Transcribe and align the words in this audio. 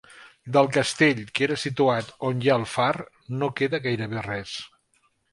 Del 0.55 0.67
castell, 0.75 1.19
que 1.39 1.43
era 1.47 1.57
situat 1.63 2.09
on 2.29 2.41
hi 2.45 2.49
ha 2.49 2.55
el 2.61 2.65
far, 2.71 2.87
no 3.43 3.51
queda 3.61 3.81
gairebé 3.85 4.25
res. 4.29 4.55